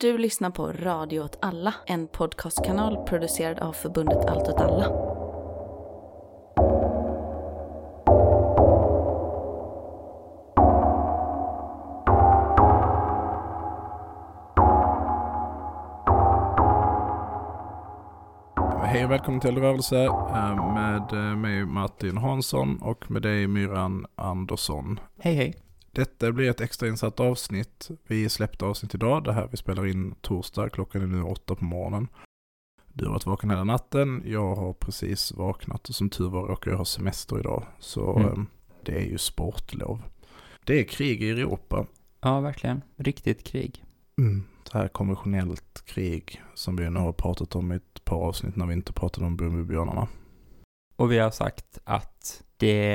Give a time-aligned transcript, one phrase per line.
[0.00, 4.84] Du lyssnar på Radio åt alla, en podcastkanal producerad av förbundet Allt åt alla.
[18.84, 24.06] Hej och välkommen till Rörelse eh, med eh, mig Martin Hansson och med dig Myran
[24.16, 25.00] Andersson.
[25.18, 25.67] Hej hej.
[25.92, 27.88] Detta blir ett extrainsatt avsnitt.
[28.06, 31.64] Vi släppte avsnitt idag, det här vi spelar in torsdag, klockan är nu åtta på
[31.64, 32.08] morgonen.
[32.92, 36.70] Du har varit vaken hela natten, jag har precis vaknat och som tur var råkar
[36.70, 37.66] jag ha semester idag.
[37.78, 38.28] Så Mm.
[38.28, 38.44] eh,
[38.84, 40.02] det är ju sportlov.
[40.64, 41.86] Det är krig i Europa.
[42.20, 42.82] Ja, verkligen.
[42.96, 43.84] Riktigt krig.
[44.18, 44.44] Mm.
[44.72, 48.66] Det här konventionellt krig som vi nu har pratat om i ett par avsnitt när
[48.66, 50.08] vi inte pratade om Bumbibjörnarna.
[50.96, 52.94] Och vi har sagt att det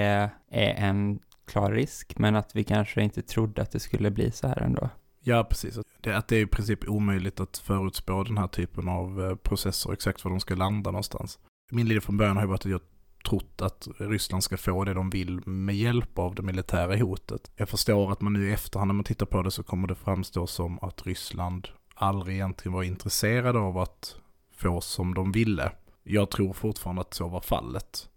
[0.49, 4.47] är en klar risk, men att vi kanske inte trodde att det skulle bli så
[4.47, 4.89] här ändå.
[5.19, 5.79] Ja, precis.
[6.01, 9.93] Det, att det är i princip omöjligt att förutspå den här typen av eh, processer,
[9.93, 11.39] exakt var de ska landa någonstans.
[11.71, 12.81] Min linje från början har ju varit att jag
[13.23, 17.51] trott att Ryssland ska få det de vill med hjälp av det militära hotet.
[17.55, 19.95] Jag förstår att man nu i efterhand när man tittar på det så kommer det
[19.95, 24.15] framstå som att Ryssland aldrig egentligen var intresserade av att
[24.55, 25.71] få som de ville.
[26.03, 28.09] Jag tror fortfarande att så var fallet.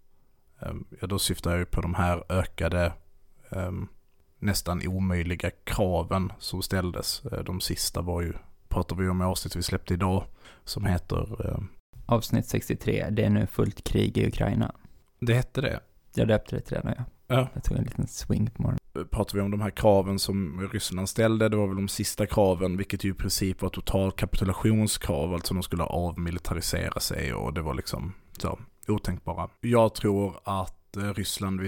[0.59, 2.93] Ehm, ja, då syftar jag ju på de här ökade
[4.39, 7.25] nästan omöjliga kraven som ställdes.
[7.25, 8.33] Eh, De sista var ju,
[8.69, 10.23] pratar vi om i avsnitt vi släppte idag,
[10.63, 11.59] som heter, eh,
[12.05, 14.75] Avsnitt 63, det är nu fullt krig i Ukraina.
[15.19, 15.79] det hette det.
[16.13, 17.03] Jag döpte det till det nu, ja.
[17.27, 17.47] Ja.
[17.53, 18.79] Jag tog en liten swing på morgonen.
[19.11, 22.77] Pratar vi om de här kraven som Ryssland ställde, det var väl de sista kraven,
[22.77, 27.73] vilket ju i princip var total kapitulationskrav, alltså de skulle avmilitarisera sig och det var
[27.73, 29.49] liksom så otänkbara.
[29.61, 31.67] Jag tror att eh, Ryssland eh,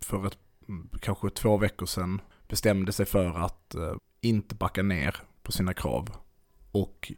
[0.00, 0.38] för ett,
[1.00, 6.08] kanske två veckor sedan bestämde sig för att eh, inte backa ner på sina krav
[6.70, 7.12] och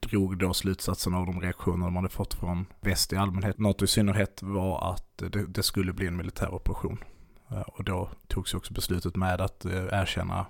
[0.00, 3.88] drog då slutsatsen av de reaktioner de hade fått från väst i allmänhet, NATO i
[3.88, 7.04] synnerhet, var att det, skulle bli en militär operation.
[7.50, 10.46] Eh, och då togs ju också beslutet med att eh, erkänna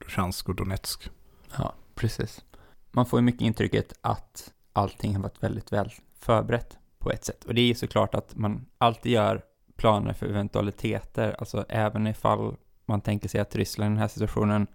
[0.00, 1.10] Luhansk och Donetsk.
[1.58, 2.44] Ja, precis.
[2.90, 7.44] Man får ju mycket intrycket att allting har varit väldigt väl förberett på ett sätt.
[7.44, 9.42] Och det är ju såklart att man alltid gör
[9.80, 14.66] planer för eventualiteter, alltså även ifall man tänker sig att Ryssland i den här situationen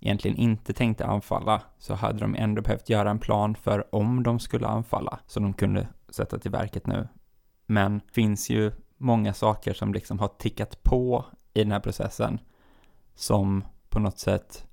[0.00, 4.38] egentligen inte tänkte anfalla, så hade de ändå behövt göra en plan för om de
[4.38, 7.08] skulle anfalla, som de kunde sätta till verket nu.
[7.66, 11.24] Men finns ju många saker som liksom har tickat på
[11.54, 12.40] i den här processen,
[13.14, 14.66] som på något sätt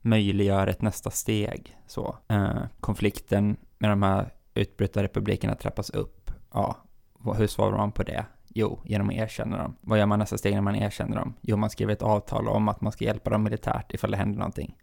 [0.00, 1.76] möjliggör ett nästa steg.
[1.86, 6.30] Så, eh, konflikten med de här utbrytarrepublikerna trappas upp.
[6.52, 6.76] Ja,
[7.36, 8.26] hur svarar man på det?
[8.54, 9.76] Jo, genom att erkänna dem.
[9.80, 11.34] Vad gör man nästa steg när man erkänner dem?
[11.40, 14.38] Jo, man skriver ett avtal om att man ska hjälpa dem militärt ifall det händer
[14.38, 14.76] någonting.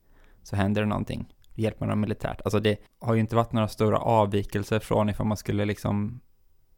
[0.43, 2.41] Så händer det någonting, då hjälper man dem militärt.
[2.41, 6.19] Alltså det har ju inte varit några stora avvikelser från ifall man skulle liksom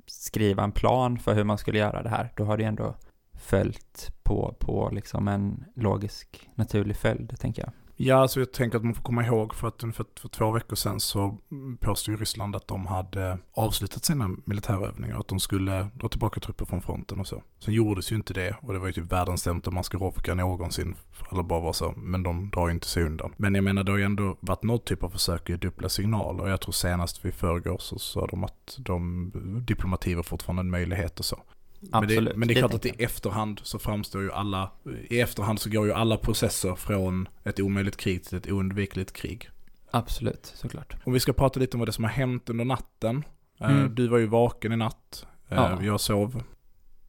[0.05, 2.33] skriva en plan för hur man skulle göra det här.
[2.35, 2.95] Då har det ju ändå
[3.33, 7.71] följt på, på liksom en logisk, naturlig följd, tänker jag.
[8.03, 10.75] Ja, så jag tänker att man får komma ihåg för att ungefär för två veckor
[10.75, 11.37] sedan så
[11.79, 16.65] påstod ju Ryssland att de hade avslutat sina militärövningar, att de skulle dra tillbaka trupper
[16.65, 17.43] från fronten och så.
[17.59, 20.95] Sen gjordes ju inte det och det var ju typ världens sämsta maskerovka någonsin,
[21.31, 23.33] eller bara var så, men de drar ju inte sig undan.
[23.37, 25.89] Men jag menar, det har ju ändå varit något typ av försök att ge dubbla
[25.89, 29.31] signaler och jag tror senast vi förrgår så sa de att de,
[29.65, 31.37] diplomati var fortfarande en möjlighet och så.
[31.81, 34.71] Men det, men det är det klart att i efterhand så framstår ju alla,
[35.09, 39.49] i efterhand så går ju alla processer från ett omöjligt krig till ett oundvikligt krig.
[39.91, 40.95] Absolut, såklart.
[41.05, 43.23] Om vi ska prata lite om vad det som har hänt under natten.
[43.59, 43.95] Eh, Mm.
[43.95, 45.83] Du var ju vaken i natt, Eh, Ja.
[45.83, 46.43] jag sov.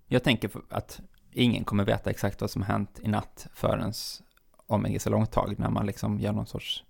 [0.06, 1.00] Jag tänker att
[1.33, 3.93] ingen kommer veta exakt vad som har hänt i natt förrän
[4.66, 6.84] om en ganska långt tag när man liksom gör någon sorts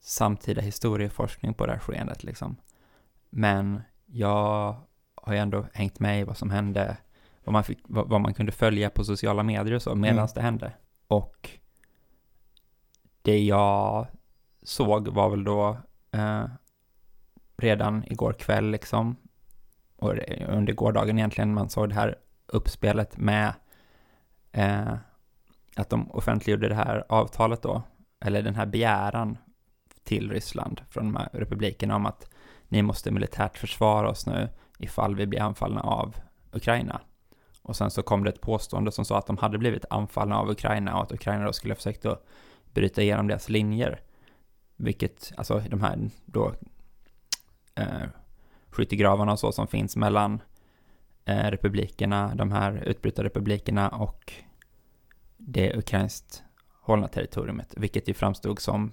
[0.00, 2.56] samtida historieforskning på det här skeendet liksom.
[3.30, 4.76] Men jag
[5.26, 6.96] har ju ändå hängt med i vad som hände,
[7.44, 10.28] vad man, fick, vad, vad man kunde följa på sociala medier och så medan Mm.
[10.34, 10.72] det hände.
[11.08, 11.50] Och
[13.22, 14.06] det jag
[14.62, 15.78] såg var väl då
[16.12, 16.44] eh,
[17.56, 19.16] redan igår kväll liksom,
[19.96, 20.14] och
[20.48, 23.52] under gårdagen egentligen, man såg det här uppspelet med
[24.52, 24.94] eh,
[25.76, 27.82] att de offentliggjorde det här avtalet då,
[28.20, 29.38] eller den här begäran
[30.02, 32.28] till Ryssland från de här republikerna om att
[32.68, 34.48] ni måste militärt försvara oss nu
[34.78, 36.16] ifall vi blir anfallna av
[36.52, 37.00] Ukraina.
[37.62, 40.50] Och sen så kom det ett påstående som sa att de hade blivit anfallna av
[40.50, 42.26] Ukraina och att Ukraina då skulle ha försökt att
[42.72, 44.00] bryta igenom deras linjer.
[44.76, 46.54] Vilket, alltså de här då
[47.74, 48.08] eh,
[48.70, 50.40] skyttegravarna och så som finns mellan
[51.24, 54.32] eh, republikerna, de här utbrytarrepublikerna och
[55.36, 56.42] det ukrainskt
[56.80, 58.92] hållna territoriumet, vilket ju framstod som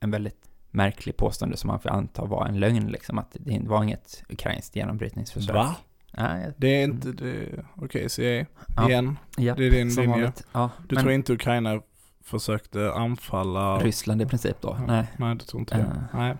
[0.00, 3.82] en väldigt märklig påstående som man får anta var en lögn, liksom att det var
[3.82, 5.54] inget ukrainskt genombrytningsförsök.
[5.54, 5.76] Va?
[6.18, 8.88] Nej, Det är inte, det, okej CIA, Ja.
[8.88, 9.18] igen.
[9.36, 10.32] ja, Det är din linje.
[10.52, 11.80] Ja, Du men tror inte Ukraina
[12.22, 13.78] försökte anfalla?
[13.78, 14.76] Ryssland i princip då?
[14.80, 15.06] Ja, Nej.
[15.16, 15.86] Nej, det tror inte jag.
[15.86, 16.02] Eh.
[16.12, 16.36] Nej.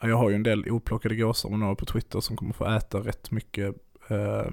[0.00, 2.64] Ja, Jag har ju en del oplockade gåsar och några på Twitter som kommer få
[2.66, 3.74] äta rätt mycket
[4.08, 4.46] eh,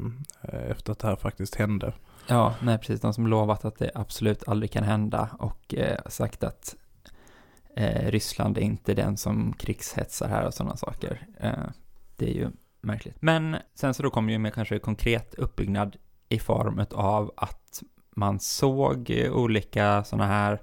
[0.69, 1.93] efter att det här faktiskt hände.
[2.27, 3.01] Ja, nej precis.
[3.01, 6.75] De som lovat att det absolut aldrig kan hända och eh, sagt att
[7.75, 11.27] eh, Ryssland är inte den som krigshetsar här och sådana saker.
[11.39, 11.51] Eh,
[12.15, 12.47] det är ju
[12.81, 13.17] märkligt.
[13.19, 15.95] Men sen så då kom ju med kanske konkret uppbyggnad
[16.29, 17.83] i form av att
[18.15, 20.61] man såg olika sådana här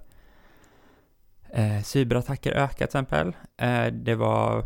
[1.51, 3.37] eh, cyberattacker öka till exempel.
[3.57, 4.65] Eh, det var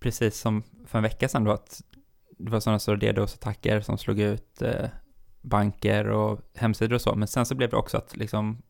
[0.00, 1.82] precis som för en vecka sedan då att
[2.38, 4.88] det var sådana så DDoS-attacker som slog ut eh,
[5.40, 8.62] banker och hemsidor och så, men sen så blev det också att liksom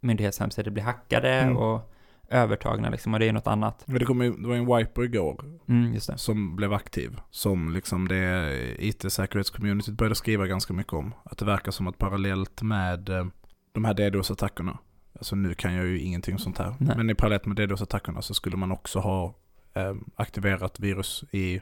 [0.00, 1.56] myndighetshemsidor blir hackade Mm.
[1.56, 1.94] och
[2.28, 3.84] övertagna liksom, och det är ju något annat.
[3.86, 7.20] Men det, kom ju, det var en wiper igår Mm, som blev aktiv.
[7.30, 11.14] Som liksom det IT-säkerhetscommunityt började skriva ganska mycket om.
[11.24, 13.26] Att det verkar som att parallellt med eh,
[13.72, 14.78] de här DDoS-attackerna,
[15.18, 16.96] alltså nu kan jag ju ingenting om sånt här, Nej.
[16.96, 19.34] men i parallellt med DDoS-attackerna så skulle man också ha
[19.74, 21.60] eh, aktiverat virus i,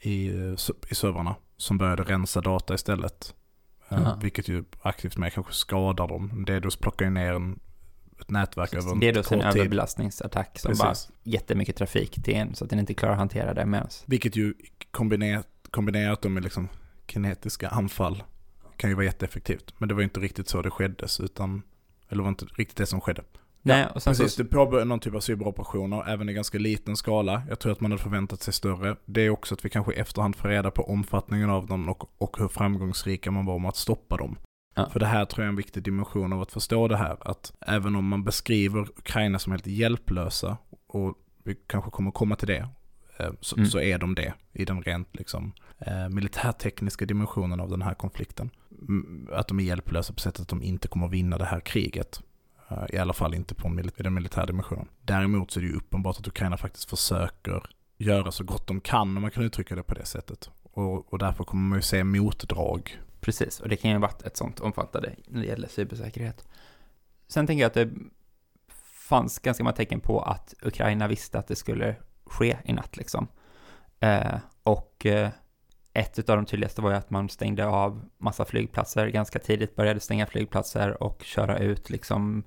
[0.00, 0.54] i, eh,
[0.88, 3.34] i servrarna som började rensa data istället.
[3.88, 4.18] Aha.
[4.22, 6.44] vilket ju aktivt med kanske skadar dem.
[6.44, 7.60] DDoS plockar ju ner en,
[8.20, 11.10] ett nätverk över en Det är då en överbelastningsattack som bara Precis.
[11.22, 14.04] jättemycket trafik till en så att den inte klarar att hantera det med oss.
[14.06, 14.54] Vilket ju
[14.90, 16.68] kombinerat, kombinerat med liksom
[17.06, 18.22] kinetiska anfall
[18.76, 19.74] kan ju vara jätteeffektivt.
[19.78, 21.62] Men det var ju inte riktigt så det skeddes utan,
[22.08, 23.22] eller var inte riktigt det som skedde.
[23.62, 26.96] Nej, och sen Precis, så, det påbörjade någon typ av cyberoperationer, även i ganska liten
[26.96, 27.42] skala.
[27.48, 28.96] Jag tror att man hade förväntat sig större.
[29.04, 32.10] Det är också att vi kanske i efterhand får reda på omfattningen av dem och,
[32.18, 34.38] och hur framgångsrika man var om att stoppa dem.
[34.78, 34.88] Ja.
[34.90, 37.16] För det här tror jag är en viktig dimension av att förstå det här.
[37.20, 40.56] Att även om man beskriver Ukraina som helt hjälplösa,
[40.86, 41.14] och
[41.44, 42.68] vi kanske kommer komma till det,
[43.18, 43.68] eh, så, Mm.
[43.68, 48.50] så är de det i den rent liksom, eh, militärtekniska dimensionen av den här konflikten.
[49.32, 52.20] Att de är hjälplösa på sättet att de inte kommer vinna det här kriget.
[52.70, 54.88] Eh, I alla fall inte på mil- den militära dimensionen.
[55.02, 57.62] Däremot så är det ju uppenbart att Ukraina faktiskt försöker
[57.98, 60.50] göra så gott de kan, om man kan uttrycka det på det sättet.
[60.62, 64.22] Och, och därför kommer man ju se motdrag precis, och det kan ju ha varit
[64.22, 66.48] ett sånt omfattande när det gäller cybersäkerhet.
[67.28, 67.90] Sen tänker jag att det
[69.08, 73.28] fanns ganska många tecken på att Ukraina visste att det skulle ske i natt liksom.
[74.00, 75.30] Eh, och eh,
[75.92, 80.00] ett av de tydligaste var ju att man stängde av massa flygplatser ganska tidigt, började
[80.00, 82.44] stänga flygplatser och köra ut liksom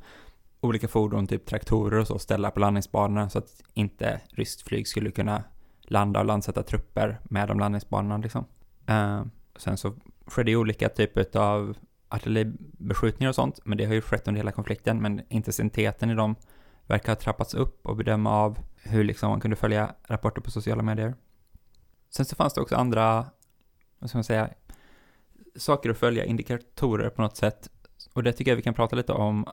[0.62, 5.12] olika fordon, typ traktorer och så, ställa på landningsbanorna så att inte ryskt flyg skulle
[5.12, 5.44] kunna
[5.82, 8.46] landa och landsätta trupper med de landningsbanorna liksom.
[8.88, 9.24] Eh,
[9.56, 9.94] sen så
[10.30, 11.78] skedde ju olika typer av
[12.10, 16.36] artilleribeskjutningar och sånt, men det har ju skett under hela konflikten, men intensiteten i dem
[16.88, 20.84] verkar ha trappats upp och bedöma av hur liksom man kunde följa rapporter på sociala
[20.84, 21.16] medier.
[22.10, 23.26] Sen så fanns det också andra,
[24.00, 24.50] vad ska man säga,
[25.56, 27.70] saker att följa, indikatorer på något sätt.
[28.14, 29.46] Och det tycker jag vi kan prata lite om,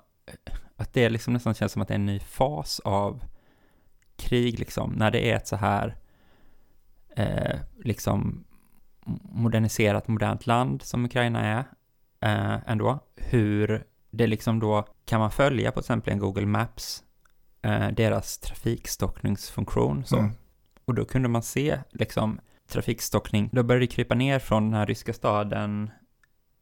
[0.76, 3.24] att det liksom nästan känns som att det är en ny fas av
[4.16, 5.96] krig, liksom, när det är ett så här,
[7.16, 8.45] eh, liksom,
[9.22, 11.64] moderniserat, modernt land som Ukraina är,
[12.20, 17.04] eh, ändå, hur det liksom då kan man följa på till exempel en Google Maps,
[17.62, 20.18] eh, deras trafikstockningsfunktion, så.
[20.18, 20.30] Mm.
[20.84, 23.50] Och då kunde man se liksom trafikstockning.
[23.52, 25.90] Då började det krypa ner från den här ryska staden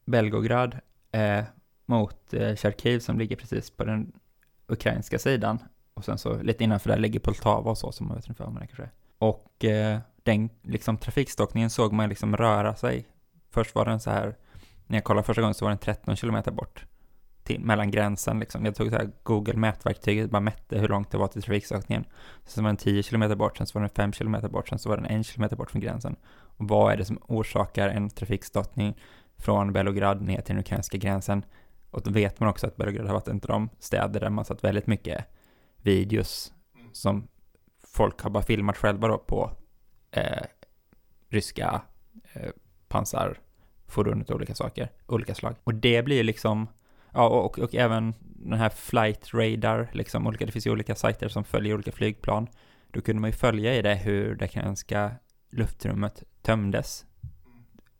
[0.05, 0.77] Belgorod
[1.11, 1.43] eh,
[1.85, 4.11] mot eh, Charkiv som ligger precis på den
[4.67, 5.59] ukrainska sidan.
[5.93, 8.61] Och sen så lite innanför där ligger Poltava och så som man vet ungefär vad
[8.61, 8.89] det kanske.
[9.17, 13.05] Och eh, den liksom trafikstockningen såg man liksom röra sig.
[13.51, 14.35] Först var den så här,
[14.87, 16.85] när jag kollade första gången så var den 13 kilometer bort.
[17.43, 18.65] Till, mellan gränsen liksom.
[18.65, 22.05] Jag tog så här Google mätverktyget, bara mätte hur långt det var till trafikstockningen.
[22.45, 24.89] Sen var den 10 kilometer bort, sen så var den 5 kilometer bort, sen så
[24.89, 26.15] var den 1 kilometer bort från gränsen.
[26.57, 28.97] Och vad är det som orsakar en trafikstockning
[29.37, 31.45] från Belograd ner till den ukrainska gränsen?
[31.91, 34.45] Och då vet man också att Belgrad har varit en av de städer där man
[34.45, 35.25] satt väldigt mycket
[35.77, 36.53] videos
[36.91, 37.27] som
[37.87, 39.51] folk har bara filmat själva då på
[40.17, 40.45] eh,
[41.29, 41.81] ryska
[42.33, 42.49] eh,
[42.87, 45.55] pansarfordon och olika saker, olika slag.
[45.63, 46.67] Och det blir liksom,
[47.13, 51.27] ja och, och, även den här flight radar, liksom olika, det finns ju olika sajter
[51.27, 52.47] som följer olika flygplan.
[52.91, 55.11] Då kunde man ju följa i det hur det ukrainska
[55.49, 57.05] luftrummet tömdes.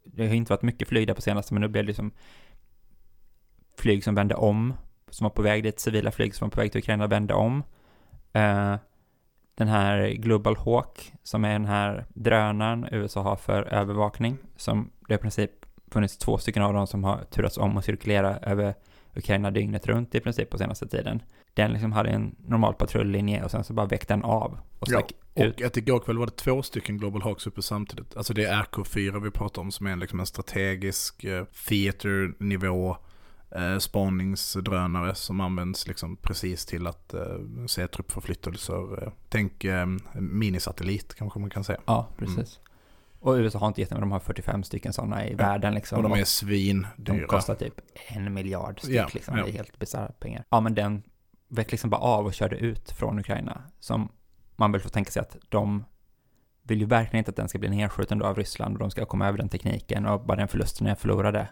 [0.03, 2.11] Det har inte varit mycket flyg där på senaste, men nu blev det liksom
[3.77, 4.73] flyg som vände om,
[5.09, 7.63] som var på väg dit, civila flyg som var på väg till Ukraina vände om.
[8.33, 8.75] Eh,
[9.55, 15.13] den här Global Hawk, som är den här drönaren USA har för övervakning, som det
[15.13, 15.51] i princip
[15.91, 18.73] funnits två stycken av dem som har turats om och cirkulera över
[19.15, 21.21] Ukraina dygnet runt i princip på senaste tiden.
[21.53, 25.01] Den liksom hade en normal patrullinje och sen så bara väckte den av och Ja,
[25.35, 25.55] ut.
[25.55, 28.17] Och att igår kväll var det två stycken Global Hawks uppe samtidigt.
[28.17, 32.97] Alltså det är RK4 vi pratar om som är liksom en strategisk eh, theater-nivå
[33.51, 37.21] eh, spaningsdrönare som används liksom precis till att eh,
[37.67, 39.03] se truppförflyttelser.
[39.03, 41.79] Eh, tänk eh, minisatellit kanske man kan säga.
[41.85, 42.59] Ja, precis.
[43.19, 45.97] Och USA har inte gett mig, de har 45 stycken sådana i världen liksom.
[45.97, 47.27] Och de är de svindyra.
[47.27, 49.37] kostar typ en miljard styck Ja, liksom.
[49.37, 49.43] ja.
[49.43, 50.43] Det är helt bisarra pengar.
[50.49, 51.03] Ja, men den
[51.47, 53.61] vek liksom bara av och körde ut från Ukraina.
[53.79, 54.09] Som
[54.55, 55.83] man vill få tänka sig att de
[56.63, 59.05] vill ju verkligen inte att den ska bli nedskjuten då av Ryssland och de ska
[59.05, 61.47] komma över den tekniken och bara den förlusten jag förlorade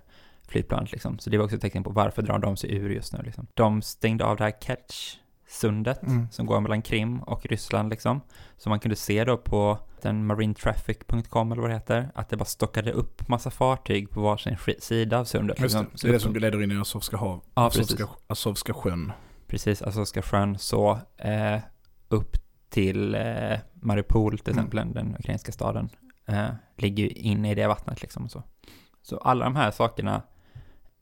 [0.48, 1.20] flygplanet liksom.
[1.20, 3.48] Så det var också ett tecken på varför drar de sig ur just nu liksom.
[3.54, 6.28] De stängde av det här Kerch-sundet Mm.
[6.32, 8.22] som går mellan Krim och Ryssland liksom.
[8.58, 12.46] Så man kunde se då på den marinetraffic.com eller vad det heter, att det bara
[12.46, 15.60] stockade upp massa fartyg på varsin sida av sundet.
[15.60, 16.00] Just det, liksom.
[16.02, 17.42] det är det som leder in i Azovska hav.
[17.56, 17.66] Ja.
[17.68, 19.12] Azovska, Azovska sjön.
[19.48, 21.60] Precis, Azovska sjön så eh,
[22.10, 22.38] upp
[22.70, 24.66] till eh, Mariupol till Mm.
[24.66, 25.90] exempel, den ukrainska staden,
[26.28, 26.48] eh,
[26.78, 28.44] ligger ju inne i det vattnet liksom och så.
[29.02, 30.22] Så alla de här sakerna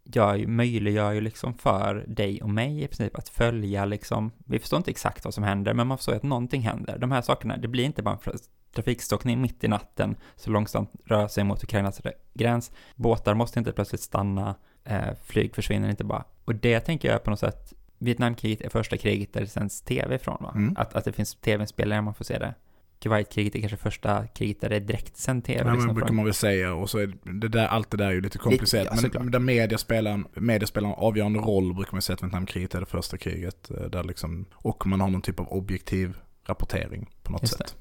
[0.03, 4.60] gör ju, möjliggör ju liksom för dig och mig i princip att följa liksom, vi
[4.60, 6.98] förstår inte exakt vad som händer, men man förstår att någonting händer.
[6.98, 8.39] De här sakerna, det blir inte bara en
[8.75, 12.01] trafikstockning mitt i natten, så långsamt rör sig mot Ukrainas
[12.34, 12.72] gräns.
[12.96, 16.24] Båtar måste inte plötsligt stanna, eh, flyg försvinner inte bara.
[16.46, 20.15] Och det tänker jag på något sätt, Vietnamkriget är första kriget där det sänds tv
[20.15, 20.51] ifrån va?
[20.55, 20.75] Mm.
[20.77, 22.53] Att, att det finns tv-spelare man får se det.
[23.01, 25.60] Kuwaitkriget är kanske första kriget där det är direktsänd tv.
[25.60, 26.74] Ja, men liksom, brukar från- man väl säga.
[26.74, 29.03] Och så är det där, allt det där är ju lite komplicerat.
[29.13, 32.75] ja, men där media spelar, media spelar en avgörande roll brukar man säga att Vietnamkriget
[32.75, 33.72] är det första kriget.
[33.72, 37.75] eh, Där liksom, och man har någon typ av objektiv rapportering på något Just sätt.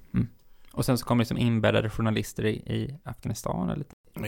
[0.73, 3.85] Och sen så kommer liksom inbäddade journalister i, i Afghanistan eller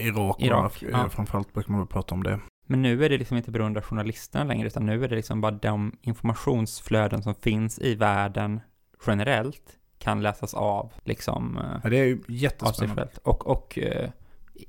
[0.08, 0.88] Irak, Irak, ja.
[0.92, 1.08] ja.
[1.08, 2.40] framförallt brukar man väl prata om det.
[2.66, 5.40] Men nu är det liksom inte beroende av journalisterna längre, utan nu är det liksom
[5.40, 8.61] bara de informationsflöden som finns i världen
[9.06, 13.09] generellt kan läsas av, liksom, eh, Ja, det är ju jättespännande.
[13.23, 14.11] Och, och eh,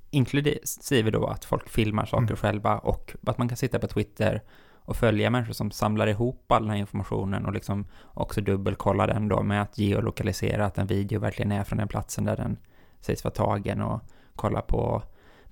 [0.09, 2.35] inklusive då att folk filmar saker Mm.
[2.35, 4.41] själva och att man kan sitta på Twitter
[4.85, 9.27] och följa människor som samlar ihop all den här informationen och liksom också dubbelkolla den
[9.27, 12.57] då med att geolokalisera att en video verkligen är från den platsen där den
[13.01, 14.01] sägs vara tagen och
[14.35, 15.03] kolla på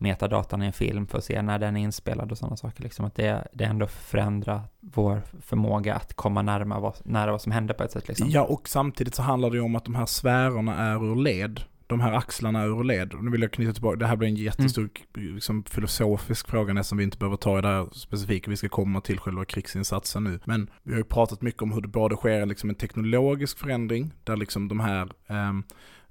[0.01, 2.83] metadatan i en film för att se när den är inspelad och sådana saker.
[2.83, 7.51] Liksom att det, det ändå förändrar vår förmåga att komma närmare vad, nära vad som
[7.51, 8.07] hände på ett sätt.
[8.07, 8.29] Liksom.
[8.29, 11.61] Ja, och samtidigt så handlar det ju om att de här sfärerna är ur led.
[11.87, 13.13] De här axlarna är ur led.
[13.13, 15.35] Och nu vill jag knyta tillbaka, det här blir en jättestor Mm.
[15.35, 18.49] liksom, filosofisk fråga nästan vi inte behöver ta i det här specifika.
[18.49, 20.39] Vi ska komma till själva krigsinsatsen nu.
[20.45, 24.11] Men vi har ju pratat mycket om hur det både sker liksom en teknologisk förändring,
[24.23, 25.63] där liksom de här ehm,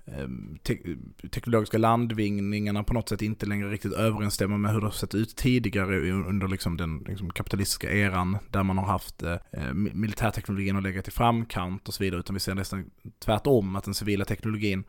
[0.07, 0.97] Ehm, te-
[1.31, 5.37] teknologiska landvinningarna på något sätt inte längre riktigt överensstämmer med hur det har sett ut
[5.37, 11.09] tidigare under liksom den liksom kapitalistiska eran där man har haft eh, militärteknologin och legat
[11.09, 14.85] i framkant och så vidare utan vi ser nästan tvärtom att den civila teknologin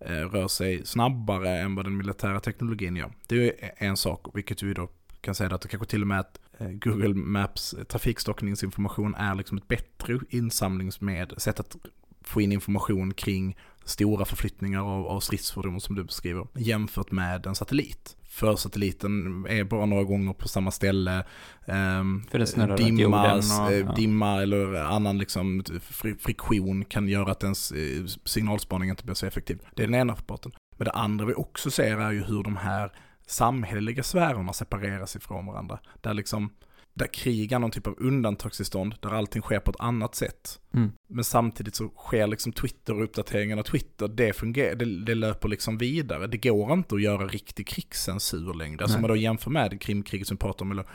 [0.00, 3.12] eh, rör sig snabbare än vad den militära teknologin gör.
[3.26, 4.88] Det är e-, en sak, vilket vi då
[5.20, 9.58] kan säga att det kanske till och med att eh, Google Maps trafikstockningsinformation är liksom
[9.58, 11.76] ett bättre insamlingsmed, sätt att
[12.22, 17.54] få in information kring stora förflyttningar av, av stridsfordon som du beskriver, jämfört med en
[17.54, 18.16] satellit.
[18.28, 21.24] För satelliten är bara några gånger på samma ställe.
[21.66, 22.22] ehm,
[22.68, 23.22] runt dimma,
[23.66, 23.92] och- eh, ja.
[23.96, 29.26] dimma eller annan liksom fri- friktion kan göra att ens eh, signalspaning inte blir så
[29.26, 29.58] effektiv.
[29.74, 30.52] Det är den ena parten.
[30.76, 32.92] Men det andra vi också ser är ju hur de här
[33.26, 35.78] samhälleliga sfärerna separeras ifrån varandra.
[36.00, 36.50] Där liksom,
[36.94, 40.60] där krig är någon typ av undantagstillstånd, där allting sker på ett annat sätt.
[40.74, 40.92] Mm.
[41.08, 45.48] Men samtidigt så sker liksom Twitter och uppdateringen av Twitter, det fungerar, det, det löper
[45.48, 46.26] liksom vidare.
[46.26, 48.82] Det går inte att göra riktig krigscensur längre.
[48.82, 50.86] Alltså om man då jämför med Krimkriget som vi pratar om, eller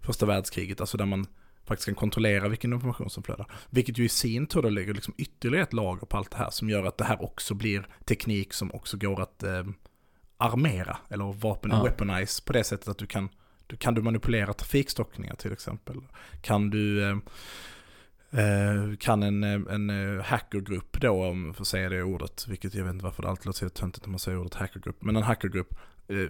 [0.00, 1.26] första världskriget, alltså där man
[1.64, 3.46] faktiskt kan kontrollera vilken information som flödar.
[3.70, 6.50] Vilket ju i sin tur då lägger liksom ytterligare ett lager på allt det här
[6.50, 9.64] som gör att det här också blir teknik som också går att eh,
[10.36, 11.82] armera eller vapen Ja.
[11.84, 13.28] weaponize på det sättet att du kan,
[13.76, 15.96] kan du manipulera trafikstockningar till exempel.
[16.42, 17.16] Kan du eh,
[18.30, 22.84] Eh, kan en, en eh, hackergrupp då, om jag får säga det ordet, vilket jag
[22.84, 25.22] vet inte varför det alltid låter så töntigt när man säger ordet hackergrupp, men en
[25.22, 25.74] hackergrupp
[26.08, 26.28] eh,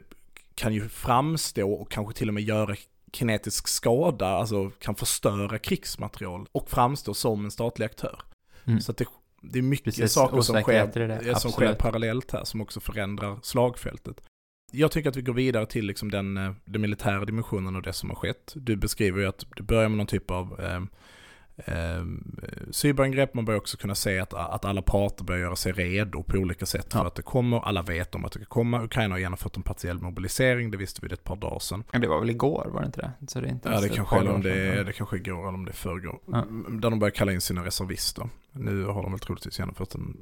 [0.54, 2.76] kan ju framstå och kanske till och med göra
[3.12, 8.21] kinetisk skada, alltså kan förstöra krigsmaterial och framstå som en statlig aktör.
[8.64, 8.80] Mm.
[8.80, 9.07] Så det,
[9.42, 14.21] det är mycket Precis, saker som sker, som sker parallellt här som också förändrar slagfältet.
[14.72, 17.92] Jag tycker att vi går vidare till liksom den, eh, den militära dimensionen och det
[17.92, 18.52] som har skett.
[18.56, 20.80] Du beskriver ju att det börjar med någon typ av eh,
[21.64, 22.04] eh,
[22.70, 23.34] cyberangrepp.
[23.34, 26.66] Man börjar också kunna se att, att alla parter börjar göra sig redo på olika
[26.66, 26.98] sätt Ja.
[26.98, 27.58] för att det kommer.
[27.60, 28.82] Alla vet om att det komma.
[28.84, 31.84] Ukraina har genomfört en partiell mobilisering, det visste vi ett par dagar sedan.
[31.92, 33.26] Ja, Det var väl igår, var det inte det?
[33.28, 35.38] Så det är inte Ja, det kanske, eller om det, är, det kanske är igår
[35.48, 36.18] eller om det är förrgår.
[36.32, 36.44] Ja.
[36.70, 38.28] Där de börjar kalla in sina reservister.
[38.52, 40.16] Nu har de väl troligtvis genomfört en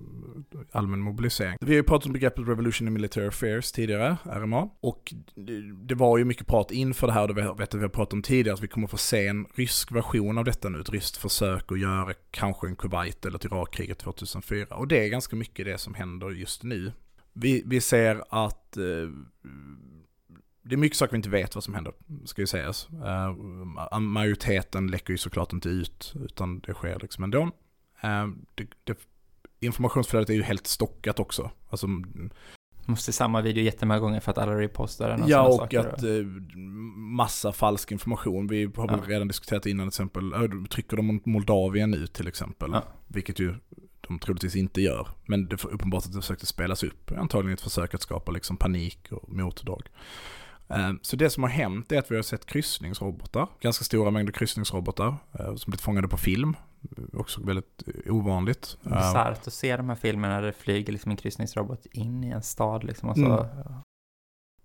[0.72, 1.56] allmän mobilisering.
[1.60, 4.68] Vi har ju pratat om begreppet Revolution in Military Affairs tidigare, RMA.
[4.80, 7.88] Och det, det var ju mycket prat inför det här, och det vet vi har
[7.88, 10.80] pratat om tidigare, att vi kommer få se en rysk version av detta nu.
[10.80, 14.76] Ett ryskt försök att göra kanske en Kuwait eller ett Irakkriget 2004.
[14.76, 16.92] Och det är ganska mycket det som händer just nu.
[17.32, 18.82] Vi, vi ser att eh,
[20.62, 21.92] det är mycket saker vi inte vet vad som händer,
[22.24, 22.88] ska ju sägas.
[23.92, 27.42] Eh, majoriteten läcker ju såklart inte ut, utan det sker liksom ändå.
[28.00, 28.98] Eh, det, det,
[29.60, 31.50] informationsflödet är ju helt stockat också.
[31.70, 31.86] Alltså,
[32.86, 35.78] Måste samma video jättemånga gånger för att alla repostar den och ja, och saker.
[35.80, 36.10] att eh,
[36.96, 38.46] massa falsk information.
[38.46, 39.00] Vi har Ja.
[39.06, 42.70] redan diskuterat innan till exempel, äh, trycker de mot Moldavien nu till exempel.
[42.72, 42.82] Ja.
[43.08, 43.54] Vilket ju
[44.08, 45.08] de troligtvis inte gör.
[45.26, 47.12] Men det är uppenbart att det försökte spelas upp.
[47.18, 49.82] Antagligen ett försök att skapa liksom panik och motdrag.
[50.68, 54.32] Eh, Så det som har hänt är att vi har sett kryssningsrobotar, ganska stora mängder
[54.32, 55.06] kryssningsrobotar
[55.38, 56.56] eh, som blivit fångade på film.
[57.12, 58.78] Också väldigt ovanligt.
[58.82, 62.42] Bisarrt att se de här filmerna där det flyger liksom en kryssningsrobot in i en
[62.42, 63.08] stad liksom.
[63.08, 63.82] Och så, Mm.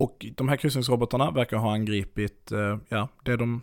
[0.01, 3.61] Och de här kryssningsrobotarna verkar ha angripit, eh, ja, det de,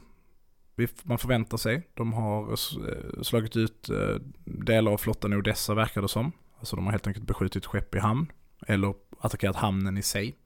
[1.02, 1.88] man förväntar sig.
[1.94, 6.32] De har eh, slagit ut eh, delar av flottan i Odessa verkar det som.
[6.58, 8.32] Alltså de har helt enkelt beskjutit skepp i hamn.
[8.66, 10.36] Eller attackerat hamnen i sig.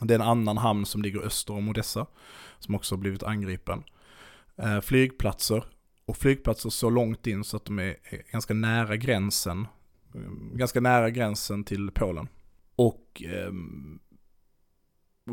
[0.00, 2.06] Det är en annan hamn som ligger öster om Odessa.
[2.58, 3.82] Som också har blivit angripen.
[4.82, 5.64] Flygplatser.
[6.06, 7.96] Och flygplatser så långt in så att de är
[8.32, 9.66] ganska nära gränsen.
[10.52, 12.28] Ganska nära gränsen till Polen.
[12.76, 13.52] Och eh,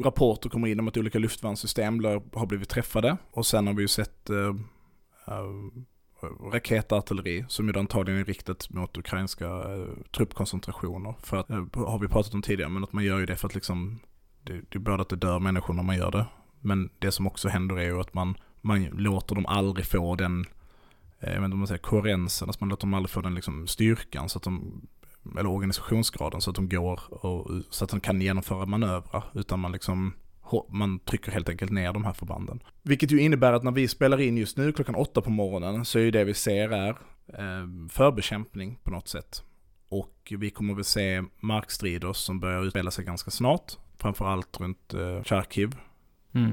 [0.03, 2.03] rapporter kommer in om att olika luftvärnssystem
[2.33, 3.17] har blivit träffade.
[3.31, 4.65] Och sen har vi ju sett ehm,
[5.27, 11.15] eh, raketartilleri som ju antagligen är riktat mot ukrainska eh, truppkoncentrationer.
[11.19, 13.47] För att, eh, har vi pratat om tidigare, men att man gör ju det för
[13.47, 13.99] att liksom,
[14.43, 16.25] det, det är både att det dör människor när man gör det.
[16.61, 20.45] Men det som också händer är ju att man, man låter dem aldrig få den,
[21.23, 23.21] eh, jag vet inte om man säger koherensen, att alltså man låter dem aldrig få
[23.21, 24.81] den liksom styrkan så att de
[25.39, 29.23] eller organisationsgraden så att de går och så att de kan genomföra manövrar.
[29.33, 30.13] Utan man liksom,
[30.69, 32.59] man trycker helt enkelt ner de här förbanden.
[32.81, 35.99] Vilket ju innebär att när vi spelar in just nu klockan åtta på morgonen så
[35.99, 36.89] är ju det vi ser är
[37.27, 39.43] eh, förbekämpning på något sätt.
[39.89, 43.71] Och vi kommer väl se markstrider som börjar utspela sig ganska snart.
[43.97, 45.75] Framförallt runt eh, Charkiv.
[46.33, 46.51] Mm.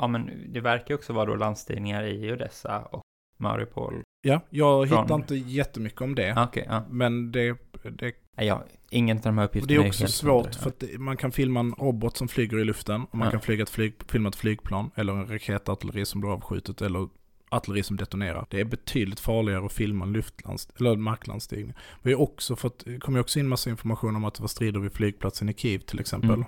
[0.00, 3.02] Ja, men det verkar ju också vara då landstigningar i Odessa och
[3.36, 4.02] Mariupol.
[4.22, 6.34] Ja, jag Från- hittar inte jättemycket om det.
[6.36, 6.84] Ah, Okej, ja.
[6.90, 7.56] Men det,
[7.98, 8.62] det ja.
[8.90, 10.60] Ingen av de här uppgifterna det är också helt svårt hundra.
[10.60, 13.30] för att det- man kan filma en robot som flyger i luften och man Ja.
[13.30, 17.08] kan flyga ett flyg, filma ett flygplan eller en raketartilleri som blir avskjutet eller
[17.48, 18.46] artilleri som detonerar.
[18.50, 21.74] Det är betydligt farligare att filma en luftlands eller marklandstigning.
[22.02, 24.48] Vi har också fått, det kom ju också in massa information om att det var
[24.48, 26.30] strider vid flygplatsen i Kiev till exempel.
[26.30, 26.44] Mm.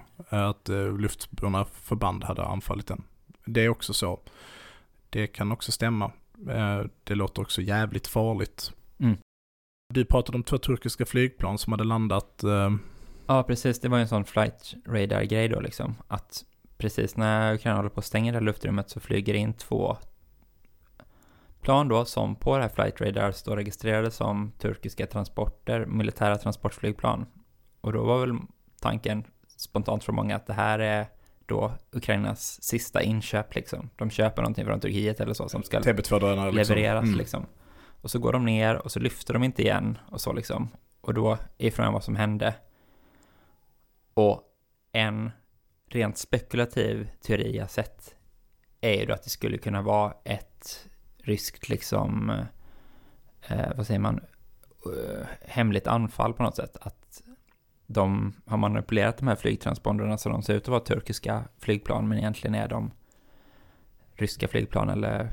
[0.50, 3.02] Att uh, luftburna förband hade anfallit den.
[3.46, 4.20] Det är också så.
[5.10, 6.12] Det kan också stämma.
[6.48, 8.72] Eh, det låter också jävligt farligt.
[8.98, 9.16] Mm.
[9.94, 12.70] Du pratade om två turkiska flygplan som hade landat eh,
[13.26, 13.80] Ja, precis.
[13.80, 15.94] Det var en sån flight radar-grej då liksom.
[16.08, 16.44] Att
[16.76, 19.96] precis när Ukraina håller på att stänga det här luftrummet så flyger det in två
[21.60, 27.26] plan då som på det här flight radar står registrerade som turkiska transporter, militära transportflygplan.
[27.80, 28.38] Och då var väl
[28.80, 29.24] tanken
[29.56, 31.06] spontant för många att det här är
[31.46, 33.90] då Ukrainas sista inköp liksom.
[33.96, 36.76] De köper någonting från Turkiet eller så som ska TB2-drönare liksom.
[36.76, 37.18] levereras Mm.
[37.18, 37.46] liksom.
[38.00, 40.68] Och så går de ner och så lyfter de inte igen och så liksom.
[41.00, 42.54] Och då är frågan vad som hände.
[44.14, 44.42] Och
[44.92, 45.30] en
[45.88, 48.14] rent spekulativ teori jag sett
[48.80, 52.30] är ju då att det skulle kunna vara ett ryskt liksom,
[53.48, 54.20] eh, vad säger man,
[54.86, 56.76] eh, hemligt anfall på något sätt.
[56.80, 57.22] Att
[57.94, 62.18] de har manipulerat de här flygtransponderna så de ser ut att vara turkiska flygplan men
[62.18, 62.90] egentligen är de
[64.14, 65.30] ryska flygplan eller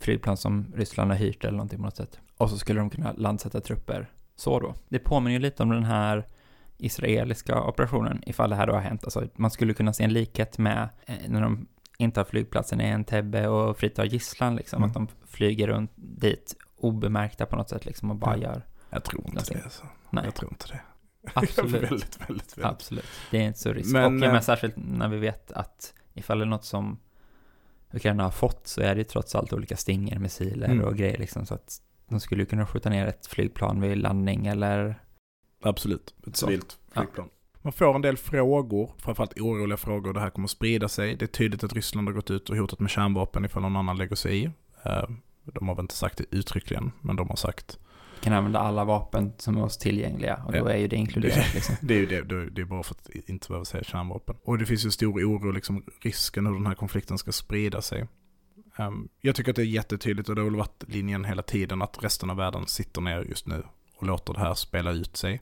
[0.00, 2.20] flygplan som Ryssland har hyrt eller någonting på något sätt.
[2.36, 4.74] Och så skulle de kunna landsätta trupper så då.
[4.88, 6.26] Det påminner ju lite om den här
[6.78, 9.04] israeliska operationen ifall det här då har hänt.
[9.04, 11.66] Alltså man skulle kunna se en likhet med eh, när de
[11.98, 14.76] intar flygplatsen i Entebbe och fritar gisslan liksom.
[14.76, 14.88] Mm.
[14.88, 18.62] Att de flyger runt dit obemärkta på något sätt liksom och bara gör.
[18.90, 19.62] Jag tror inte Alltså, det.
[19.64, 19.86] Alltså.
[20.10, 20.80] Nej, Jag tror inte det.
[21.34, 21.72] absolut.
[21.74, 22.58] väldigt, väldigt, väldigt.
[22.64, 23.04] Absolut.
[23.30, 23.92] Det är inte så risk.
[23.92, 26.98] Men, och ja, eh, men särskilt när vi vet att ifall det är något som
[27.94, 30.84] Ukraina har fått så är det ju trots allt olika stinger, missiler Mm.
[30.84, 31.46] och grejer liksom.
[31.46, 35.02] Så att de skulle ju kunna skjuta ner ett flygplan vid landning eller
[35.62, 36.14] Absolut.
[36.26, 37.28] Ett civilt flygplan.
[37.64, 40.12] Man får en del frågor, framförallt oroliga frågor.
[40.12, 41.16] Det här kommer att sprida sig.
[41.16, 43.96] Det är tydligt att Ryssland har gått ut och hotat med kärnvapen ifall någon annan
[43.96, 44.44] lägger sig i.
[44.84, 45.04] Eh,
[45.44, 47.78] De har väl inte sagt det uttryckligen, men de har sagt
[48.22, 51.74] kan använda alla vapen som är oss tillgängliga och då är ju det inkluderat liksom.
[51.80, 54.36] Det är ju det, det är bara för att inte behöva säga kärnvapen.
[54.44, 58.06] Och det finns ju stor oro, liksom risken hur den här konflikten ska sprida sig.
[58.76, 61.82] Ehm, jag tycker att det är jättetydligt och det har väl varit linjen hela tiden
[61.82, 63.62] att resten av världen sitter ner just nu
[63.96, 65.40] och låter det här spela ut sig.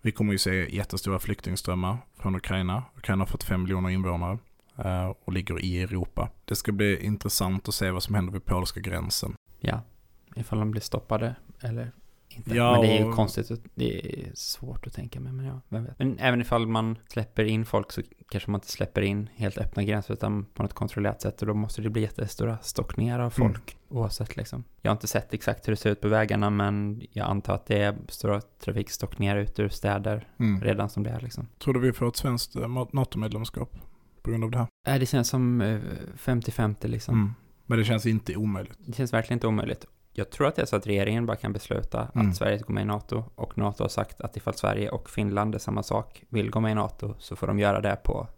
[0.00, 2.84] Vi kommer ju se jättestora flyktingströmmar från Ukraina.
[2.96, 4.38] Ukraina har 45 miljoner invånare
[4.76, 6.30] eh, och ligger i Europa.
[6.44, 9.36] Det ska bli intressant att se vad som händer vid polska gränsen.
[9.60, 9.80] Ja,
[10.36, 11.92] ifall de blir stoppade eller
[12.36, 12.54] inte.
[12.54, 15.60] Ja, men det är ju och- konstigt, det är svårt att tänka mig, men ja,
[15.68, 15.98] vem vet.
[15.98, 19.82] Men även ifall man släpper in folk så kanske man inte släpper in helt öppna
[19.84, 23.52] gränser utan på något kontrollerat sätt och då måste det bli jättestora stockningar av Mm.
[23.52, 24.64] folk oavsett liksom.
[24.82, 27.66] Jag har inte sett exakt hur det ser ut på vägarna men jag antar att
[27.66, 30.28] det är stora trafikstockningar ut ur städer
[30.62, 31.48] redan som det är liksom.
[31.58, 33.76] Tror du vi får ett svenskt eh, NATO-medlemskap
[34.22, 34.66] på grund av det här?
[34.94, 35.80] Äh, det känns som eh,
[36.16, 37.14] 50-50 liksom.
[37.14, 37.34] Mm.
[37.66, 38.74] Men det känns inte omöjligt.
[38.86, 39.86] Det känns verkligen inte omöjligt.
[40.12, 42.28] Jag tror att det är så att regeringen bara kan besluta Mm.
[42.30, 45.10] att Sverige ska gå med i NATO och NATO har sagt att ifall Sverige och
[45.10, 48.28] Finland är samma sak, vill gå med i NATO så får de göra det på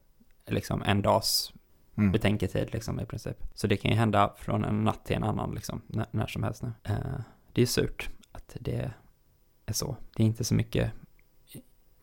[0.47, 1.53] liksom en dags
[1.97, 2.13] Mm.
[2.13, 3.37] betänketid liksom i princip.
[3.55, 6.43] Så det kan ju hända från en natt till en annan liksom, när, när som
[6.43, 6.73] helst nu.
[6.83, 6.97] Eh,
[7.53, 8.91] det är surt att det
[9.67, 9.97] är så.
[10.17, 10.91] Det är inte så mycket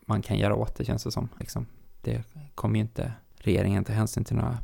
[0.06, 1.30] man kan göra åt det känns det som.
[1.40, 1.66] Liksom.
[2.02, 2.24] Det
[2.56, 4.58] kommer ju inte regeringen ta hänsyn till några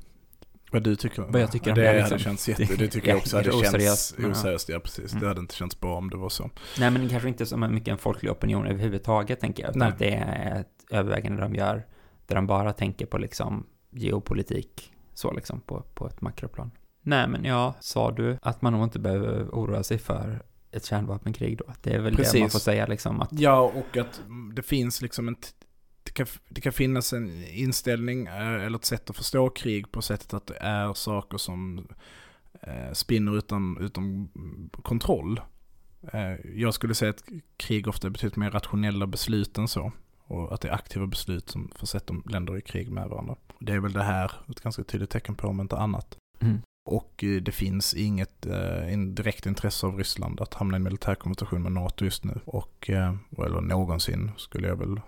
[0.71, 1.21] Vad du tycker?
[1.21, 1.81] Vad jag tycker om det.
[1.81, 2.19] det, hade liksom.
[2.19, 4.79] känts jätte, Det- det tycker ja, jag också hade det är känts oseriöst, ja.
[4.79, 5.11] precis.
[5.11, 5.21] Mm.
[5.21, 6.49] Det hade inte känts bra om det var så.
[6.79, 9.69] Nej, men kanske inte som en mycket en folklig opinion överhuvudtaget, tänker jag.
[9.69, 9.89] Utan Nej.
[9.89, 11.85] att det är ett övervägande de gör,
[12.25, 16.71] där de bara tänker på liksom geopolitik, så liksom, på, på ett makroplan.
[17.01, 21.57] Nej, men ja, sa du att man nog inte behöver oroa sig för ett kärnvapenkrig
[21.57, 21.65] då?
[21.81, 22.51] Det är väl det man Precis.
[22.51, 24.21] får säga liksom, att Ja, och att
[24.55, 25.35] det finns liksom en...
[26.17, 30.33] kan, det kan finnas en inställning eh, eller ett sätt att förstå krig på sättet
[30.33, 31.87] att det är saker som
[32.61, 34.29] eh, spinner utan, utan
[34.81, 35.41] kontroll.
[36.13, 37.23] Eh, jag skulle säga att
[37.57, 39.91] krig ofta är betydligt mer rationella beslut än så.
[40.19, 43.35] Och att det är aktiva beslut som försätter länder i krig med varandra.
[43.59, 46.17] Det är väl det här ett ganska tydligt tecken på om inte annat.
[46.41, 51.15] mm, Och det finns inget eh, direkt intresse av Ryssland att hamna i en militär
[51.15, 52.39] konfrontation med NATO just nu.
[52.45, 54.99] Och, eh, eller någonsin skulle jag väl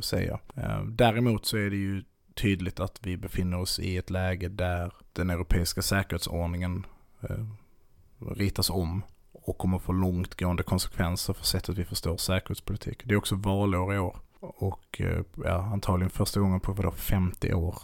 [0.00, 0.38] säga.
[0.54, 4.92] Eh, däremot så är det ju tydligt att vi befinner oss i ett läge där
[5.12, 6.86] den europeiska säkerhetsordningen
[7.20, 7.46] eh,
[8.18, 13.02] ritas om och kommer få långtgående konsekvenser för sättet vi förstår säkerhetspolitik.
[13.04, 14.16] Det är också valår i år.
[14.40, 17.74] Och eh, ja, antagligen första gången på vadå, 50 år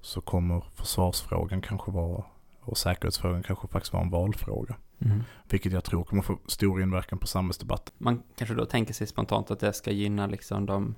[0.00, 2.24] så kommer försvarsfrågan kanske vara
[2.60, 4.76] och säkerhetsfrågan kanske faktiskt var en valfråga.
[4.98, 5.22] mm.
[5.48, 7.94] Vilket jag tror kommer få stor inverkan på samhällsdebatten.
[7.98, 10.94] Man kanske då tänker sig spontant att det ska gynna liksom de,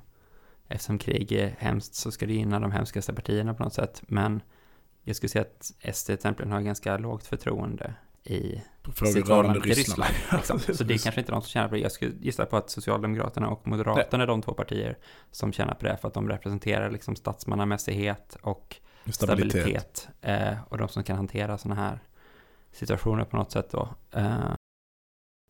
[0.74, 4.02] eftersom krig är hemskt så ska det gynna de hemskaste partierna på något sätt.
[4.06, 4.42] Men
[5.02, 8.62] jag skulle säga att SD till har ganska lågt förtroende i
[9.06, 10.10] sitt förhållande till Ryssland.
[10.10, 10.40] Ryssland.
[10.58, 10.74] liksom.
[10.76, 11.80] Så det är kanske inte de som tjänar på det.
[11.80, 14.98] Jag skulle gissa på att Socialdemokraterna och Moderaterna är de två partier
[15.30, 18.76] som tjänar på det för att de representerar liksom statsmannamässighet och
[19.10, 19.52] Stabilitet.
[19.52, 21.98] stabilitet, eh, och de som kan hantera sådana här
[22.72, 23.88] situationer på något sätt då.
[24.10, 24.54] Eh,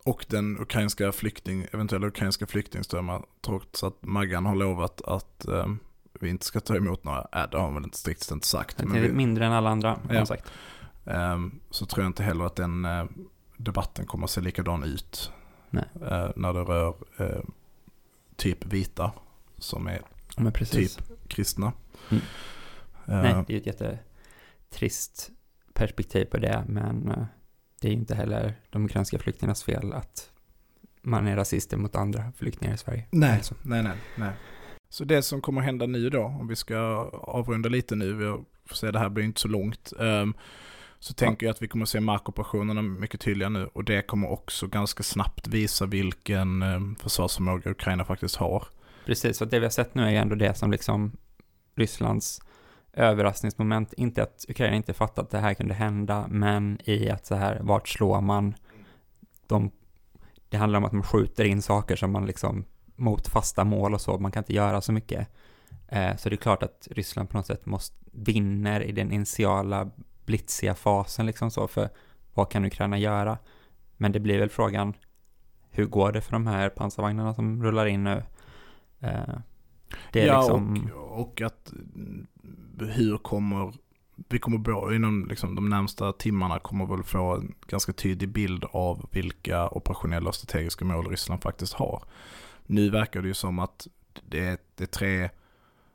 [0.05, 5.67] Och den ukrainska flykting, eventuella ukrainska flyktingströmmar, trots att Maggan har lovat att eh,
[6.21, 8.77] vi inte ska ta emot några, äh, det har hon väl inte riktigt inte sagt.
[8.77, 10.15] det Men är vi, mindre än alla andra, Ja.
[10.17, 10.51] som sagt.
[11.05, 11.39] eh,
[11.71, 13.05] så tror jag inte heller att den eh,
[13.57, 15.33] debatten kommer att se likadan ut.
[15.73, 17.43] Eh, när det rör eh,
[18.37, 19.13] typ vita,
[19.59, 20.03] som är
[20.37, 20.99] Men precis.
[21.29, 21.73] kristna.
[22.11, 22.23] Mm.
[23.07, 25.31] Eh, Nej, det är ett jättetrist
[25.73, 27.25] perspektiv på det, men eh,
[27.85, 30.31] det är ju inte heller de ukrainska flyktingarnas fel att
[31.03, 33.07] man är rasister mot andra flyktingar i Sverige.
[33.11, 33.55] Nej, Alltså.
[33.63, 34.33] nej, nej, nej.
[34.89, 36.77] Så det som kommer hända nu då, om vi ska
[37.13, 38.25] avrunda lite nu, vi
[38.67, 40.35] får se det här blir inte så långt, ehm,
[40.99, 44.67] så tänker jag att vi kommer se markoperationerna mycket tydliga nu och det kommer också
[44.67, 48.65] ganska snabbt visa vilken um, försvarsförmåga Ukraina faktiskt har.
[49.07, 51.17] Precis, att det vi har sett nu är ändå det som liksom
[51.77, 52.41] Rysslands
[52.97, 57.35] överraskningsmoment, inte att Ukraina inte fattat att det här kunde hända, men i att så
[57.35, 58.55] här, vart slår man?
[59.47, 59.71] De,
[60.49, 62.65] det handlar om att man skjuter in saker som man liksom
[62.97, 65.29] mot fasta mål och så, man kan inte göra så mycket.
[65.89, 69.91] Eh, så det är klart att Ryssland på något sätt måste vinner i den initiala
[70.27, 71.89] blitsiga fasen liksom så, för
[72.35, 73.39] vad kan Ukraina göra?
[73.97, 74.95] Men det blir väl frågan,
[75.71, 78.23] hur går det för de här pansarvagnarna som rullar in nu?
[79.01, 79.35] Eh,
[80.13, 80.91] det är ja, liksom...
[80.95, 81.73] och, och att
[82.79, 83.73] hur kommer,
[84.29, 88.65] vi kommer bo, inom liksom, de närmsta timmarna kommer väl få en ganska tydlig bild
[88.71, 92.03] av vilka operationella och strategiska mål Ryssland faktiskt har.
[92.67, 93.87] Nu verkar det ju som att
[94.29, 95.31] det är, det är tre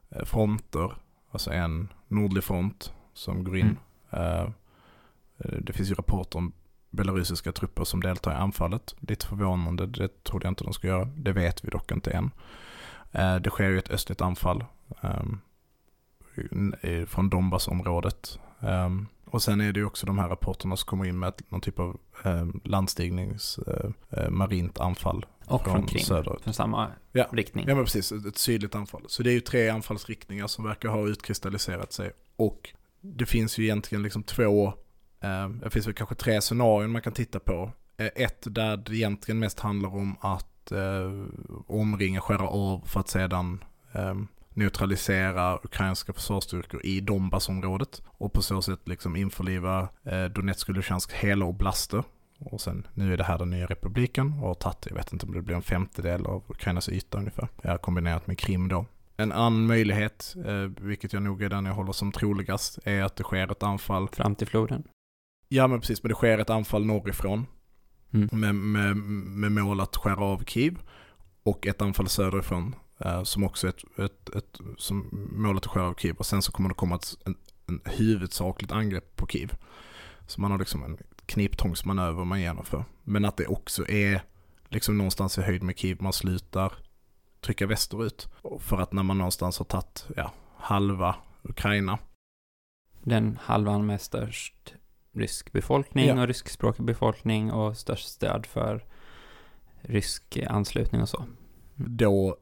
[0.09, 0.93] eh, fronter,
[1.31, 3.77] alltså en nordlig front som går in.
[4.09, 4.25] Mm.
[4.25, 4.43] Eh,
[5.37, 6.53] eh, det finns ju rapporter om
[6.89, 8.95] belarusiska trupper som deltar i anfallet.
[8.99, 11.05] Lite förvånande, det trodde jag inte de skulle göra.
[11.05, 12.31] Det vet vi dock inte än.
[13.41, 14.65] Det sker ju ett östligt anfall
[15.01, 15.41] um,
[17.07, 18.39] från Donbassområdet.
[18.59, 21.61] Um, och sen är det ju också de här rapporterna som kommer in med någon
[21.61, 23.59] typ av eh, landstignings,
[24.09, 25.25] eh, marint anfall.
[25.45, 26.41] Och från, från Krim, söderut.
[26.41, 27.27] från samma ja.
[27.31, 27.65] riktning.
[27.67, 29.03] Ja men precis, ett, sydligt anfall.
[29.07, 32.11] Så det är ju tre anfallsriktningar som verkar ha utkristalliserat sig.
[32.35, 32.69] Och
[33.01, 34.67] det finns ju egentligen liksom två,
[35.19, 37.71] eh, det finns väl kanske tre scenarion man kan titta på.
[37.97, 41.25] Eh, ett där det egentligen mest handlar om att eh,
[41.67, 43.63] omringa, skära av för att sedan
[44.59, 50.75] eh, neutralisera ukrainska försvarsstyrkor i Donbassområdet och på så sätt liksom införliva eh, Donetsk och
[50.75, 52.03] Luhansk hela oblaster.
[52.39, 55.25] Och sen, nu är det här den nya republiken och har tagit, jag vet inte
[55.25, 57.47] om det blir en femtedel av Ukrainas yta ungefär.
[57.63, 58.85] Har kombinerat med Krim då.
[59.17, 63.15] En annan möjlighet, eh, vilket jag nog är den jag håller som troligast, är att
[63.15, 64.07] det sker ett anfall.
[64.09, 64.83] Fram till floden?
[65.47, 67.45] Ja men precis, men det sker ett anfall norrifrån.
[68.13, 68.29] Mm.
[68.31, 68.97] Med, med,
[69.51, 70.79] med mål att skära av Kiev.
[71.43, 72.75] Och ett anfall söderifrån
[73.23, 76.15] som också är ett, ett, ett, som målet att skära av Kiev.
[76.15, 77.35] Och sen så kommer det komma ett en,
[77.67, 79.57] en huvudsakligt angrepp på Kiev.
[80.27, 82.85] Så man har liksom en kniptångsmanöver man genomför.
[83.03, 84.23] Men att det också är
[84.69, 86.01] liksom någonstans i höjd med Kiev.
[86.01, 86.73] Man slutar
[87.41, 88.27] trycka västerut.
[88.59, 91.97] För att när man någonstans har tagit ja, halva Ukraina.
[93.03, 94.73] Den halvan med störst
[95.11, 96.21] rysk befolkning ja.
[96.21, 98.85] och ryskspråkig befolkning och störst stöd för
[99.81, 101.25] rysk anslutning och så.
[101.75, 102.37] Då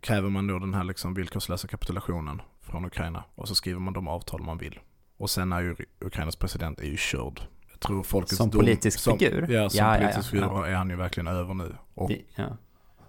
[0.00, 4.08] kräver man då den här liksom villkorslösa kapitulationen från Ukraina och så skriver man de
[4.08, 4.80] avtal man vill.
[5.16, 7.40] Och sen är ju Ukrainas president är ju körd.
[7.70, 9.46] Jag tror folkets som dom, politisk som, figur?
[9.48, 11.76] Ja, som ja, politisk ja, ja, figur är han ju verkligen över nu.
[11.94, 12.56] Och, ja.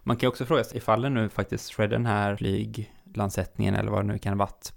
[0.03, 3.91] Man kan ju också fråga sig ifall det nu faktiskt sker den här flyglandsättningen eller
[3.91, 4.73] vad det nu kan ha varit.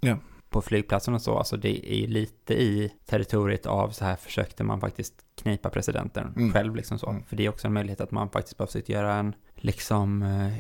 [0.50, 4.64] På flygplatsen och så, alltså det är ju lite i territoriet av så här försökte
[4.64, 6.52] man faktiskt knipa presidenten mm.
[6.52, 7.10] själv liksom så.
[7.10, 7.22] Mm.
[7.24, 10.52] För det är också en möjlighet att man faktiskt bara försökt göra en liksom eh,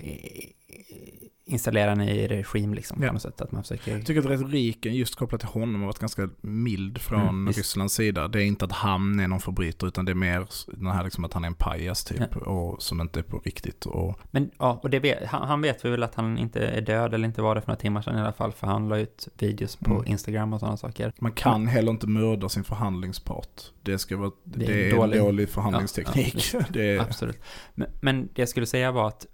[1.50, 3.12] installera den i regim liksom, ja.
[3.12, 3.40] på sätt.
[3.40, 3.92] Att man försöker...
[3.96, 7.94] Jag tycker att retoriken just kopplat till honom har varit ganska mild från mm, Rysslands
[7.94, 8.28] sida.
[8.28, 11.24] Det är inte att han är någon förbrytare utan det är mer den här liksom
[11.24, 12.40] att han är en pajas typ ja.
[12.40, 13.86] och som inte är på riktigt.
[13.86, 14.18] Och...
[14.30, 17.42] Men ja, och vet, han, han vet väl att han inte är död eller inte
[17.42, 19.94] var det för några timmar sedan i alla fall för han la ut videos på
[19.94, 20.06] mm.
[20.06, 21.12] Instagram och sådana saker.
[21.18, 23.62] Man kan heller inte mörda sin förhandlingspart.
[23.82, 26.44] Det ska vara, det är, det är dålig, en dålig förhandlingsteknik.
[26.52, 27.00] Ja, är...
[27.00, 27.38] Absolut.
[27.74, 29.26] Men, men det jag skulle säga var att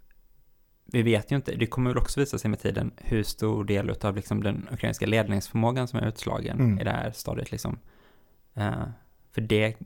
[0.86, 3.90] vi vet ju inte, det kommer väl också visa sig med tiden hur stor del
[4.00, 6.80] av liksom den ukrainska ledningsförmågan som är utslagen mm.
[6.80, 7.78] i det här stadiet liksom.
[8.58, 8.84] Uh,
[9.32, 9.76] för det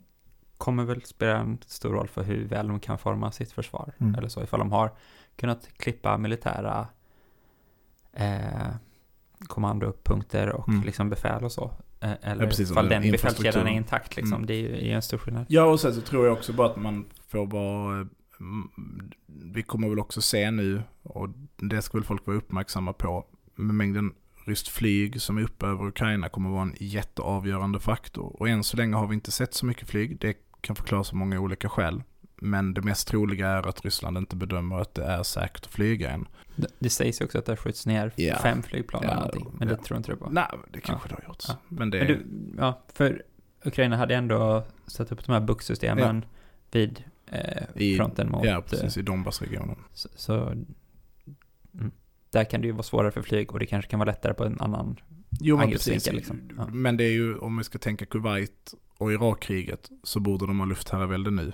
[0.60, 3.92] kommer väl spela en stor roll för hur väl de kan forma sitt försvar.
[3.98, 4.14] Mm.
[4.14, 4.92] Eller så, ifall de har
[5.36, 6.86] kunnat klippa militära
[8.12, 8.68] eh,
[9.38, 10.84] kommandopunkter och mm.
[10.84, 11.72] liksom befäl och så.
[12.00, 14.34] Eh, eller ja, precis, ifall den befälskedjan är intakt liksom.
[14.34, 14.46] Mm.
[14.46, 15.46] Det är ju en stor skillnad.
[15.48, 18.08] Ja, och sen så tror jag också bara att man får vara
[19.26, 23.74] vi kommer väl också se nu, och det ska väl folk vara uppmärksamma på, med
[23.74, 28.36] mängden ryskt flyg som är uppe över Ukraina kommer vara en jätteavgörande faktor.
[28.40, 30.20] Och än så länge har vi inte sett så mycket flyg.
[30.20, 32.02] Det kan förklaras av många olika skäl.
[32.42, 36.10] Men det mest troliga är att Ryssland inte bedömer att det är säkert att flyga
[36.10, 36.28] än.
[36.56, 38.36] Det, det sägs ju också att det har skjutits ner ja.
[38.42, 39.52] fem flygplan ja, eller någonting.
[39.58, 39.74] Men ja.
[39.74, 40.30] det tror inte du på?
[40.30, 41.16] Nej, det kanske ja.
[41.16, 41.46] det har gjorts.
[41.48, 41.56] Ja.
[41.68, 41.98] Men det...
[41.98, 42.26] Men du,
[42.58, 43.22] ja, för
[43.64, 46.24] Ukraina hade ändå satt upp de här bucksystemen
[46.70, 47.04] vid
[47.74, 48.44] I, fronten mot...
[48.44, 49.76] Ja, precis, i Donbassregionen.
[49.92, 50.66] Så, så mm,
[52.30, 54.44] där kan det ju vara svårare för flyg och det kanske kan vara lättare på
[54.44, 54.96] en annan
[55.40, 56.12] Jo, men precis.
[56.12, 56.40] Liksom.
[56.56, 56.66] Ja.
[56.66, 60.66] Men det är ju, om vi ska tänka Kuwait och Irakkriget, så borde de ha
[60.66, 61.52] luftherravälde nu.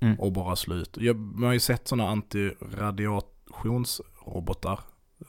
[0.00, 0.20] Mm.
[0.20, 0.96] Och bara slå ut.
[1.00, 4.80] Jag, man har ju sett sådana antiradiationsrobotar.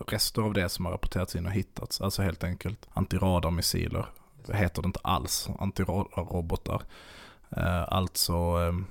[0.07, 2.01] Rester av det som har rapporterats in och hittats.
[2.01, 4.05] Alltså helt enkelt antiradarmissiler.
[4.45, 5.49] Det heter det inte alls.
[5.59, 6.83] Antiradarrobotar.
[7.57, 8.85] Uh, alltså um,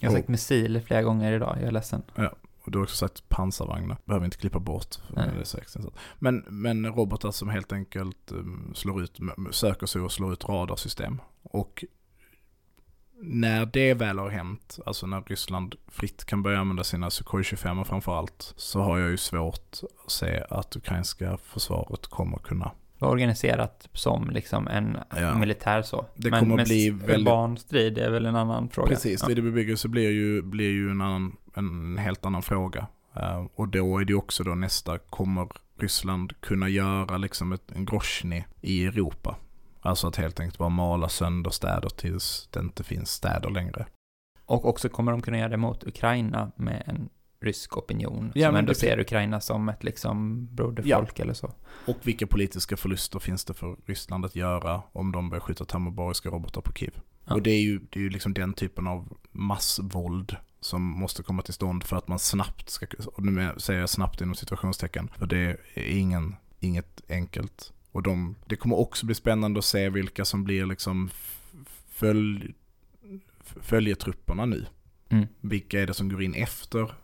[0.00, 2.02] jag har sagt missiler flera gånger idag, jag är ledsen.
[2.14, 2.32] Ja,
[2.62, 3.96] och du har också sagt pansarvagnar.
[4.04, 4.96] Behöver inte klippa bort.
[6.18, 9.18] Men, men robotar som helt enkelt um, slår ut,
[9.50, 11.20] söker sig och slår ut radarsystem.
[11.42, 11.84] Och
[13.22, 17.84] när det väl har hänt, alltså när Ryssland fritt kan börja använda sina Sukhoi 25
[17.84, 23.08] framför allt, så har jag ju svårt att se att ukrainska försvaret kommer kunna var
[23.08, 25.38] organiserat som liksom en ja.
[25.38, 26.06] militär så.
[26.14, 27.24] Det kommer Men bli väldigt...
[27.24, 28.88] barnstrid är väl en annan fråga.
[28.88, 29.34] Precis, ja.
[29.34, 32.86] bebyggelse blir ju, blir ju en, annan, en helt annan fråga.
[33.16, 37.84] Uh, och då är det också då nästa, kommer Ryssland kunna göra liksom ett, en
[37.84, 39.36] Grozny i Europa?
[39.80, 43.86] Alltså att helt enkelt bara mala sönder städer tills det inte finns städer längre.
[44.46, 47.08] Och också kommer de kunna göra det mot Ukraina med en
[47.40, 51.22] rysk opinion ja, som ändå ser Ukraina som ett liksom broderfolk ja.
[51.22, 51.54] eller så.
[51.86, 56.28] Och vilka politiska förluster finns det för Ryssland att göra om de börjar skjuta termobariska
[56.28, 57.00] robotar på Kiev?
[57.24, 57.34] Ja.
[57.34, 61.42] Och det är, ju, det är ju liksom den typen av massvåld som måste komma
[61.42, 65.26] till stånd för att man snabbt ska, och nu säger jag snabbt inom situationstecken, för
[65.26, 67.72] det är ingen, inget enkelt.
[67.92, 71.10] Och de, det kommer också bli spännande att se vilka som blir liksom
[71.90, 72.54] följ,
[73.60, 74.66] följetrupperna nu.
[75.08, 75.26] Mm.
[75.40, 76.94] Vilka är det som går in efter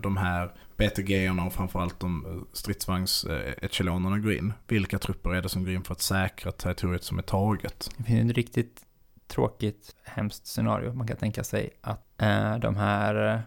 [0.00, 4.52] de här BTG-erna och framförallt de eh, stridsvagns-echelonerna går in?
[4.68, 7.90] Vilka trupper är det som går in för att säkra territoriet som är taget?
[7.96, 8.86] Det finns ett riktigt
[9.26, 10.92] tråkigt, hemskt scenario.
[10.92, 13.40] Man kan tänka sig att eh, de här eh,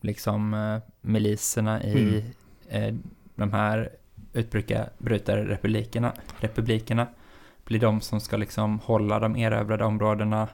[0.00, 2.24] liksom eh, miliserna i
[2.68, 2.94] eh,
[3.34, 3.90] de här
[4.32, 7.06] utbrytarrepublikerna republikerna
[7.64, 10.48] blir de som ska liksom hålla de erövrade områdena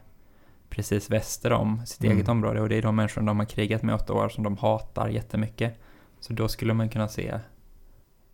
[0.73, 2.17] precis väster om sitt Mm.
[2.17, 4.57] eget område och det är de människor de har krigat med åtta år som de
[4.57, 5.81] hatar jättemycket.
[6.21, 7.39] Så då skulle man kunna se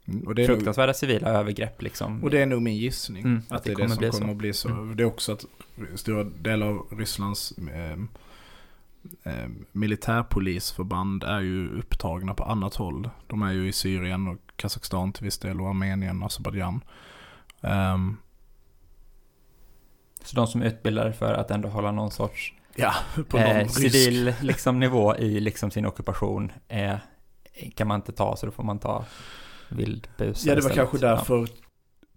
[0.08, 2.22] Mm, Och det, är nog, fruktansvärda civila övergrepp liksom.
[2.24, 3.22] och det är nog min gissning.
[3.24, 4.30] Mm, att, det är det som kommer så.
[4.30, 4.68] att bli så.
[4.68, 4.96] Mm.
[4.96, 5.44] Det är också att
[5.94, 7.92] stora delar av Rysslands eh,
[9.32, 13.10] eh, militärpolisförband är ju upptagna på annat håll.
[13.26, 16.80] De är ju i Syrien och Kazakstan till viss del och Armenien och Azerbajdzjan.
[17.60, 18.16] Ehm,
[20.24, 24.34] Så de som är utbildade för att ändå hålla någon sorts ja, någon eh, civil
[24.40, 26.96] liksom, nivå i liksom, sin ockupation eh,
[27.74, 29.04] kan man inte ta så då får man ta
[29.68, 31.48] vildbusar Ja, det var kanske därför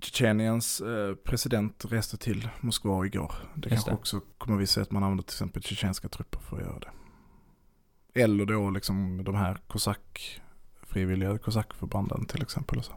[0.01, 3.33] Tjetjeniens eh, president reste till Moskva igår.
[3.55, 3.95] Det Just kanske det.
[3.95, 6.91] också kommer vi se att man använder till exempel tjetjenska trupper för att göra det.
[8.21, 10.41] Eller då liksom de här kosack,
[10.83, 12.77] frivilliga kosackförbanden till exempel.
[12.77, 12.93] Och så.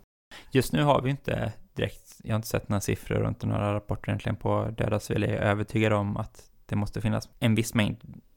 [0.50, 3.74] Just nu har vi inte direkt, jag har inte sett några siffror och inte några
[3.74, 5.26] rapporter egentligen på döda civila.
[5.26, 7.96] Jag är övertygad om att det måste finnas en viss mängd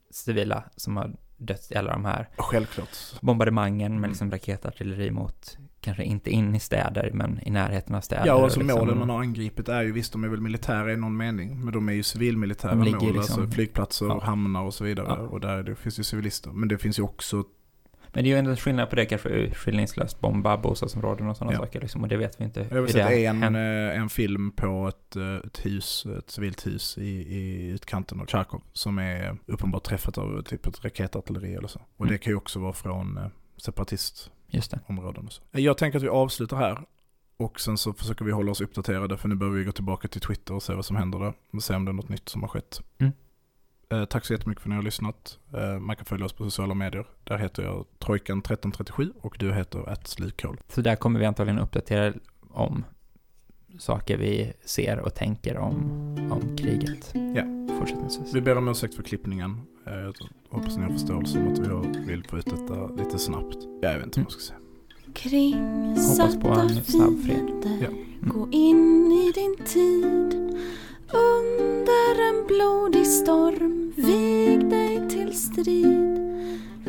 [0.10, 2.90] civila som har dött i alla de här Självklart.
[3.22, 4.02] bombardemangen Mm.
[4.02, 8.26] med liksom raketartilleri mot, kanske inte in i städer, men i närheten av städer.
[8.26, 10.94] Ja, och så liksom, målen man har angripit är ju, visst de är väl militära
[10.94, 14.24] i någon mening, men de är ju civilmilitära mål, liksom- alltså flygplatser, Ja.
[14.24, 15.08] hamnar och så vidare.
[15.10, 15.16] Ja.
[15.18, 16.52] Och där det finns ju civilister.
[16.52, 17.44] Men det finns ju också,
[18.18, 21.60] Men det är ju ändå skillnad på det kanske urskillningslöst bomba bostadsområden och sådana Ja.
[21.60, 22.68] saker liksom, och det vet vi inte.
[22.72, 26.68] jag har sett det en, eh, en film på ett, eh, ett hus, ett civilt
[26.68, 31.68] hus i, i utkanten av Charkov som är uppenbart träffat av typ ett raketartilleri eller
[31.68, 31.80] så.
[31.98, 32.12] Och Mm.
[32.14, 33.28] det kan ju också vara från eh,
[33.58, 34.80] separatist Just det.
[34.88, 35.42] områden och så.
[35.52, 36.80] Jag tänker att vi avslutar här.
[37.38, 40.22] Och sen så försöker vi hålla oss uppdaterade för nu behöver vi gå tillbaka till
[40.22, 41.34] Twitter och se vad som händer där.
[41.54, 42.82] Och se om det är något nytt som har skett.
[43.00, 43.14] Mm.
[43.90, 45.40] Eh, tack så jättemycket för att ni har lyssnat.
[45.54, 47.06] Eh, man kan följa oss på sociala medier.
[47.24, 50.58] Där heter jag Trojkan1337 och du heter atslykol.
[50.70, 52.14] Så där kommer vi antagligen uppdatera
[52.50, 52.86] om
[53.80, 55.76] saker vi ser och tänker om,
[56.32, 57.14] om kriget.
[57.36, 57.44] Ja.
[57.80, 58.34] Fortsättningsvis.
[58.36, 59.62] Vi ber om ursäkt för klippningen.
[59.88, 60.14] Eh, jag
[60.50, 63.58] hoppas ni har förståelse om att vi har- vill få ut detta lite snabbt.
[63.82, 64.60] Ja, jag vet inte vad jag ska säga.
[66.20, 67.50] Hoppas på en snabb fred.
[67.82, 67.88] Ja.
[67.88, 68.30] Mm.
[68.30, 70.58] Gå in i din tid
[71.12, 76.20] under en blodig storm Vig dig till strid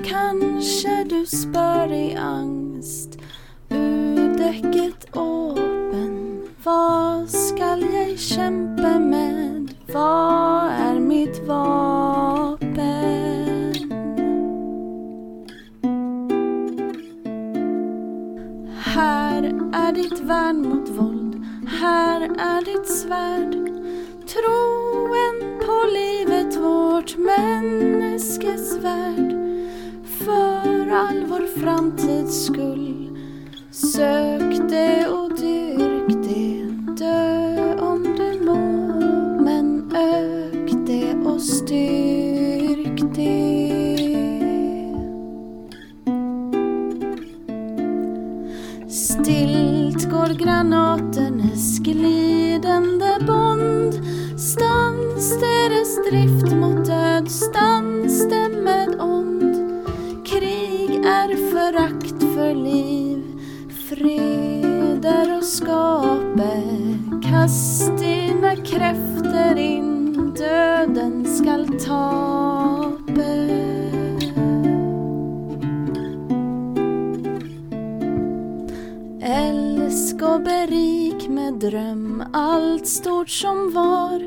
[0.04, 3.18] Kanske du spör i angst
[3.68, 9.74] Ur däcket åpen Vad skall jag kämpa med?
[9.92, 12.68] Vad är mitt vapen?
[18.98, 21.44] Här är ditt värn mot våld,
[21.80, 23.57] här är ditt svärd.
[24.38, 29.32] Troen på livet vårt människesvärd.
[30.04, 33.18] För all vår framtids skull.
[33.70, 36.64] Sök det och dyrk det,
[37.04, 38.56] dö om du må.
[39.44, 43.68] Men ök det och styrk det.
[48.88, 52.27] Stilt går granaternas glidande
[62.48, 63.22] för liv,
[63.88, 66.62] fredar och skape
[67.30, 73.48] Kast dina kräfter in, döden skall tape.
[79.22, 84.18] Älsk och berik med dröm allt stort som var.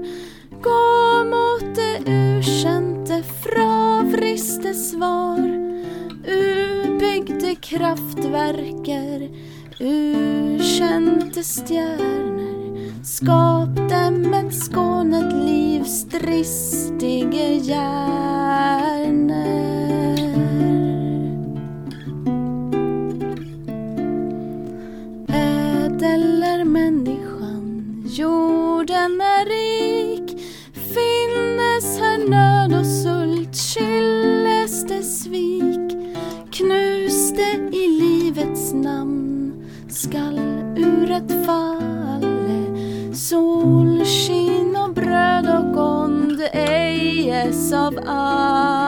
[0.62, 5.61] Gå mot det ukänte, fravriste svar.
[7.56, 9.30] Kraftverker,
[9.80, 12.52] urkänte stjärnor
[13.04, 19.42] Skapte med skånet livs dristige hjärnor.
[25.28, 30.42] Ädel är människan, jorden är rik
[30.74, 33.56] Finnes här nöd och sult,
[38.74, 39.54] Namn
[39.90, 40.40] skall
[40.78, 48.81] uret falle solskin och bröd och ond ejes av all